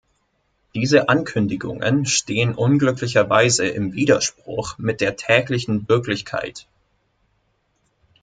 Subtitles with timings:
[0.73, 6.65] Diese Ankündigungen stehen unglücklicherweise im Widerspruch mit der täglichen Wirklichkeit.